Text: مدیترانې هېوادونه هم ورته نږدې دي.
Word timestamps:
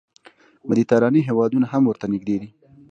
مدیترانې 0.69 1.21
هېوادونه 1.29 1.65
هم 1.73 1.83
ورته 1.85 2.05
نږدې 2.13 2.35
دي. 2.41 2.49